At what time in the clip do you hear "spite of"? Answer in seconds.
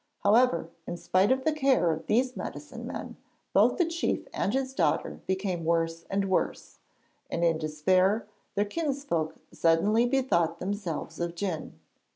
0.97-1.43